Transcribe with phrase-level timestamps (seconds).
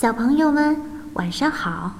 [0.00, 0.78] 小朋友们，
[1.12, 1.92] 晚上好！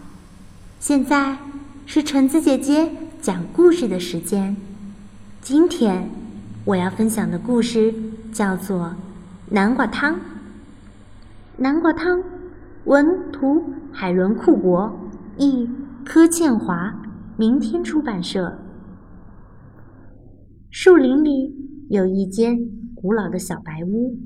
[0.78, 1.36] 现在
[1.84, 4.56] 是橙子姐姐讲故事的时间。
[5.42, 6.08] 今天
[6.64, 7.92] 我要分享的故事
[8.32, 8.86] 叫做
[9.50, 10.14] 《南瓜汤》。
[11.58, 12.22] 南瓜汤，
[12.84, 14.98] 文图海伦·库伯，
[15.36, 15.68] 译
[16.02, 17.02] 柯倩华，
[17.36, 18.60] 明天出版社。
[20.70, 21.54] 树林里
[21.90, 22.58] 有一间
[22.94, 24.16] 古老的小白屋，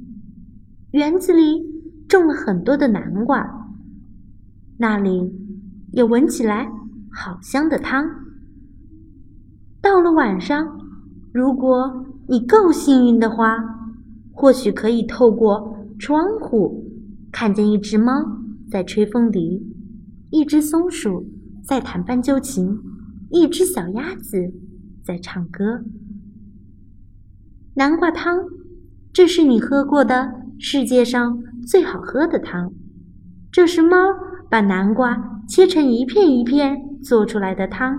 [0.93, 1.61] 园子里
[2.09, 3.54] 种了很多的南瓜。
[4.77, 5.33] 那里
[5.93, 6.69] 有闻起来
[7.13, 8.05] 好香的汤。
[9.81, 10.81] 到了晚上，
[11.33, 13.57] 如果你够幸运的话，
[14.33, 16.91] 或许可以透过窗户
[17.31, 18.13] 看见一只猫
[18.69, 19.65] 在吹风笛，
[20.31, 21.25] 一只松鼠
[21.63, 22.77] 在弹斑鸠琴，
[23.31, 24.53] 一只小鸭子
[25.05, 25.85] 在唱歌。
[27.75, 28.45] 南瓜汤，
[29.13, 32.73] 这是你喝过的世界上最好喝的汤。
[33.53, 33.97] 这是猫。
[34.55, 37.99] 把南瓜切成一片一片做出来的汤，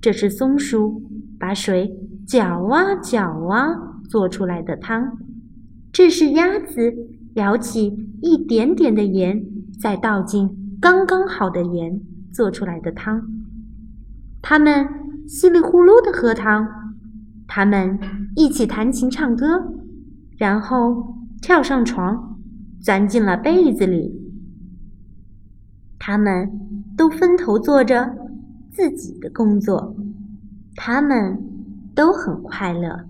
[0.00, 1.00] 这是松鼠
[1.38, 1.88] 把水
[2.26, 5.16] 搅啊搅啊做出来的汤，
[5.92, 6.92] 这是鸭子
[7.36, 9.40] 舀起一点点的盐，
[9.80, 12.00] 再倒进刚刚好的盐
[12.32, 13.22] 做出来的汤。
[14.42, 14.84] 他们
[15.28, 16.66] 稀里呼噜的喝汤，
[17.46, 18.00] 他们
[18.34, 19.62] 一起弹琴唱歌，
[20.36, 22.36] 然后跳上床，
[22.80, 24.21] 钻进了被子里。
[26.04, 26.50] 他们
[26.96, 28.12] 都分头做着
[28.72, 29.94] 自己的工作，
[30.74, 31.40] 他们
[31.94, 33.06] 都很快乐。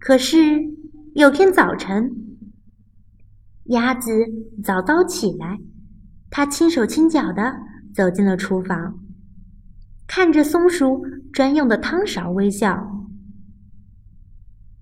[0.00, 0.36] 可是
[1.14, 2.10] 有天早晨，
[3.66, 4.10] 鸭子
[4.64, 5.60] 早早起来，
[6.28, 7.54] 它轻手轻脚的
[7.94, 8.98] 走进了厨房，
[10.08, 13.06] 看着松鼠专用的汤勺微笑。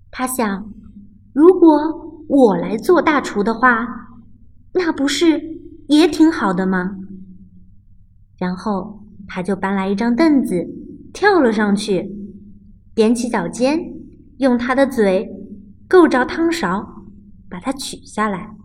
[0.09, 0.73] 他想，
[1.31, 3.85] 如果我来做大厨的话，
[4.73, 5.61] 那不是……
[5.87, 6.97] 也挺好的嘛。
[8.37, 10.67] 然后他就搬来一张凳子，
[11.13, 12.09] 跳了上去，
[12.95, 13.79] 踮起脚尖，
[14.37, 15.29] 用他的嘴
[15.87, 17.05] 够着汤勺，
[17.49, 18.55] 把它取下来。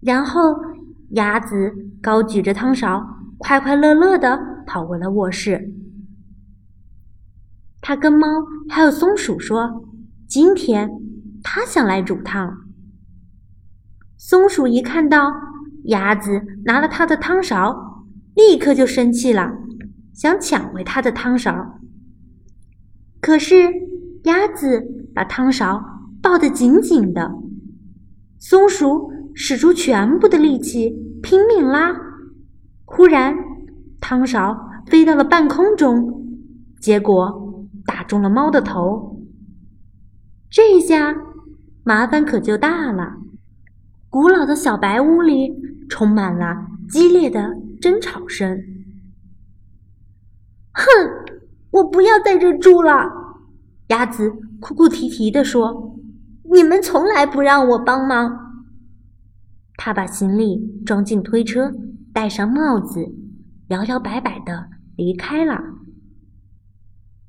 [0.00, 0.56] 然后
[1.10, 1.72] 鸭子
[2.02, 3.06] 高举着汤勺，
[3.38, 5.72] 快快乐乐的跑回了卧室。
[7.80, 8.26] 他跟猫
[8.68, 9.84] 还有松鼠说
[10.26, 10.90] ：“今天
[11.42, 12.58] 他想来煮汤。”
[14.24, 15.32] 松鼠一看到
[15.86, 18.06] 鸭子拿了它的汤勺，
[18.36, 19.52] 立刻就生气了，
[20.14, 21.80] 想抢回它的汤勺。
[23.20, 23.56] 可是
[24.22, 24.80] 鸭子
[25.12, 25.82] 把汤勺
[26.22, 27.32] 抱得紧紧的，
[28.38, 30.90] 松鼠使出全部的力气
[31.20, 31.92] 拼命拉。
[32.84, 33.34] 忽然，
[34.00, 34.56] 汤勺
[34.86, 36.28] 飞到了半空中，
[36.80, 39.20] 结果打中了猫的头。
[40.48, 41.12] 这下
[41.82, 43.16] 麻烦可就大了。
[44.12, 45.50] 古老的小白屋里
[45.88, 48.62] 充满了激烈的争吵声。
[50.72, 50.84] 哼，
[51.70, 53.10] 我不要在这住了！
[53.86, 54.30] 鸭子
[54.60, 55.96] 哭哭啼啼地说
[56.52, 58.62] ：“你们从来不让我帮忙。”
[59.78, 61.72] 他把行李装进推车，
[62.12, 63.14] 戴上帽子，
[63.68, 65.58] 摇摇摆摆的离开了。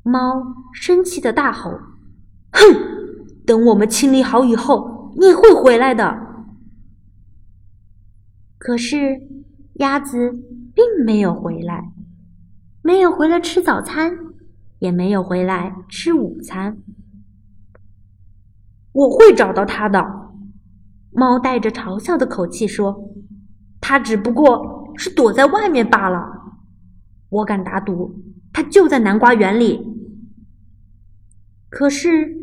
[0.04, 0.44] 猫
[0.74, 1.80] 生气的大吼
[2.52, 2.62] ：“哼！
[3.46, 6.22] 等我们清理好以后，你会回来的。”
[8.66, 9.22] 可是，
[9.74, 10.32] 鸭子
[10.74, 11.92] 并没有回来，
[12.82, 14.18] 没有回来吃早餐，
[14.80, 16.78] 也没有回来吃午餐。
[18.94, 20.02] 我会找到它的，
[21.12, 23.10] 猫带着嘲笑的口气说
[23.82, 26.24] ：“它只不过是躲在外面罢了。
[27.28, 28.18] 我敢打赌，
[28.54, 29.86] 它就在南瓜园里。”
[31.68, 32.34] 可是，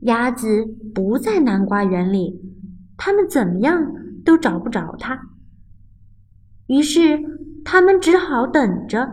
[0.00, 0.64] 鸭子
[0.94, 2.40] 不在南瓜园里，
[2.96, 3.92] 它们怎么样
[4.24, 5.28] 都找不着它。
[6.68, 7.18] 于是，
[7.64, 9.10] 他们只好等着，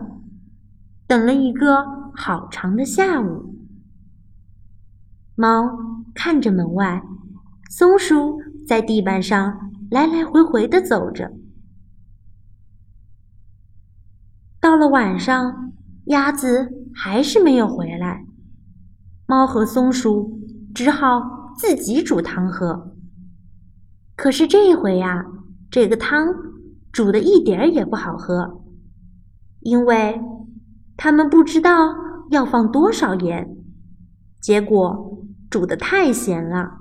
[1.06, 3.54] 等了一个好长的下午。
[5.34, 5.78] 猫
[6.14, 7.02] 看着门外，
[7.70, 11.32] 松鼠在地板上来来回回的走着。
[14.60, 15.72] 到了晚上，
[16.06, 18.26] 鸭子还是没有回来，
[19.26, 20.40] 猫和松鼠
[20.74, 22.94] 只好自己煮汤喝。
[24.14, 25.24] 可是这回呀，
[25.70, 26.54] 这个汤。
[26.96, 28.64] 煮的一点儿也不好喝，
[29.60, 30.18] 因为
[30.96, 31.94] 他们不知道
[32.30, 33.54] 要放多少盐，
[34.40, 36.78] 结果煮的太咸了。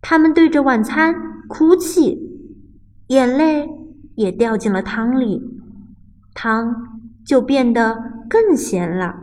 [0.00, 1.14] 他们对着晚餐
[1.50, 2.18] 哭泣，
[3.08, 3.68] 眼泪
[4.14, 5.42] 也掉进了汤里，
[6.32, 6.74] 汤
[7.26, 9.16] 就变得更咸了。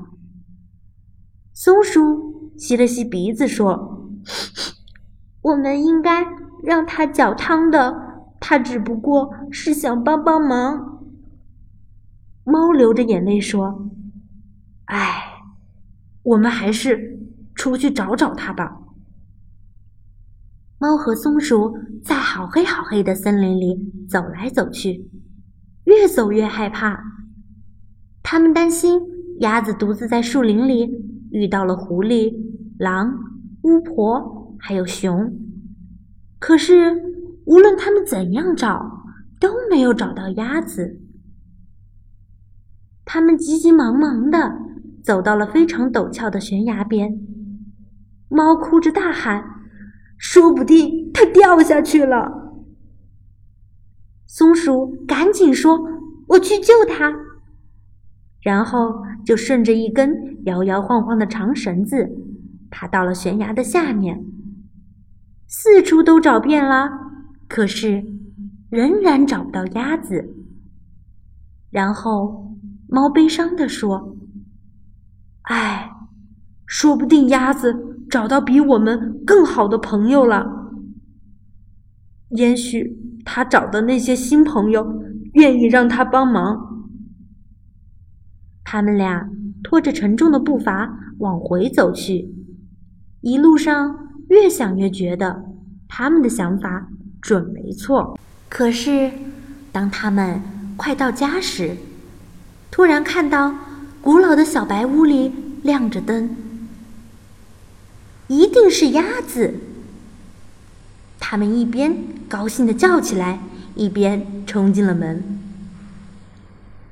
[1.56, 4.12] 松鼠吸了吸鼻子说
[5.42, 6.28] ：“我们应该
[6.62, 8.09] 让他搅汤的。
[8.50, 11.06] 他只不过是想帮帮忙。”
[12.44, 13.92] 猫流着眼泪说
[14.86, 15.44] ：“哎，
[16.24, 17.20] 我们还是
[17.54, 18.80] 出去找找他吧。”
[20.82, 25.08] 猫和松鼠在好黑好黑的森林里走来走去，
[25.84, 27.04] 越走越害怕。
[28.24, 29.00] 他们担心
[29.42, 30.90] 鸭子独自在树林里
[31.30, 32.34] 遇到了狐狸、
[32.80, 33.14] 狼、
[33.62, 35.38] 巫婆，还有熊。
[36.40, 37.09] 可是
[37.50, 39.02] 无论他们怎样找，
[39.40, 41.00] 都没有找到鸭子。
[43.04, 44.54] 他们急急忙忙地
[45.04, 47.20] 走到了非常陡峭的悬崖边，
[48.28, 49.44] 猫哭着大喊
[50.16, 52.54] ：“说不定它掉下去了！”
[54.30, 55.90] 松鼠赶紧说
[56.30, 57.12] ：“我去救它。”
[58.42, 62.08] 然后就顺着一根摇摇晃晃的长绳子，
[62.70, 64.24] 爬到了悬崖的下面。
[65.48, 66.92] 四处都找遍了，
[67.50, 68.06] 可是
[68.70, 70.34] 仍然找不到鸭子。
[71.70, 72.48] 然后。
[72.92, 74.18] 猫悲伤地说
[75.46, 75.92] ：“哎，
[76.66, 80.72] 说不定鸭子找到比我们更好的朋友了。
[82.30, 85.04] 也许他找的那些新朋友
[85.34, 86.90] 愿意让他帮忙。”
[88.66, 89.30] 他们俩
[89.62, 92.34] 拖着沉重的步伐往回走去，
[93.22, 95.46] 一路上越想越觉得
[95.88, 96.90] 他们的想法
[97.22, 98.18] 准没错。
[98.50, 99.12] 可是，
[99.72, 100.42] 当他们
[100.76, 101.78] 快到家时，
[102.72, 103.54] 突然看到
[104.02, 105.34] 古老的小白屋里
[105.64, 106.36] 亮着灯，
[108.28, 109.56] 一定是鸭子。
[111.20, 111.96] 他们一边
[112.28, 113.40] 高兴的叫起来，
[113.76, 115.40] 一边冲进了门。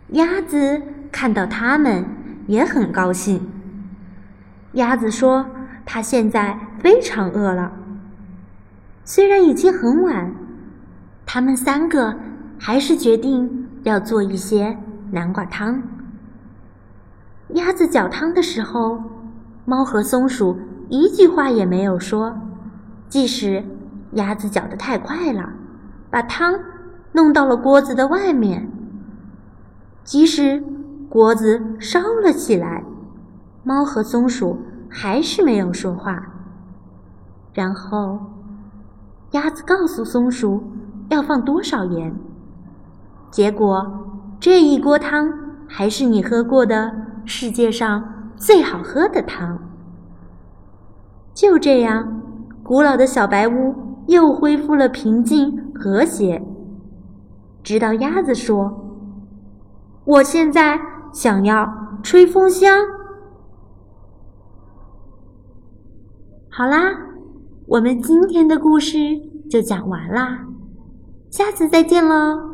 [0.10, 0.82] 鸭子
[1.12, 2.06] 看到他们
[2.48, 3.42] 也很高兴。
[4.74, 5.50] 鸭子说
[5.86, 7.72] ：“它现在非常饿了。”
[9.10, 10.36] 虽然已经很晚，
[11.26, 12.14] 他们三个
[12.60, 14.78] 还是决定要做一些。
[15.10, 15.82] 南瓜汤。
[17.54, 19.02] 鸭子搅汤的时候，
[19.64, 20.60] 猫和松鼠
[20.90, 22.38] 一句话也没有说。
[23.08, 23.64] 即使
[24.12, 25.54] 鸭子搅得太快了，
[26.10, 26.60] 把汤
[27.14, 28.64] 弄到了锅子的外面；
[30.04, 30.62] 即使
[31.08, 32.84] 锅子烧了起来，
[33.64, 36.22] 猫和松鼠还是没有说话。
[37.54, 38.20] 然后，
[39.32, 40.64] 鸭子告诉松鼠
[41.10, 42.16] 要放多少盐，
[43.32, 44.04] 结果。
[44.40, 45.34] 这一锅汤
[45.68, 46.94] 还是你喝过的
[47.26, 49.58] 世界上最好喝的汤。
[51.34, 52.22] 就这样，
[52.64, 53.74] 古老的小白屋
[54.06, 56.44] 又恢复了平静和谐。
[57.64, 58.72] 直到鸭子说
[60.06, 60.80] ：“我现在
[61.12, 61.68] 想要
[62.04, 62.72] 吹风箱。”
[66.48, 66.92] 好啦，
[67.68, 68.98] 我们今天的故事
[69.50, 70.46] 就讲完啦，
[71.30, 72.47] 下次再见喽。